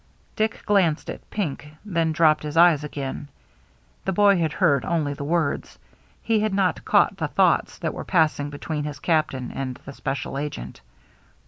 [0.35, 3.27] Dick glanced at Pink, then dropped his eyes again.
[4.03, 5.77] The boy had heard only the words;
[6.23, 9.93] he had not caught the thoughts that were pass ing between his captain and the
[9.93, 10.81] special agent.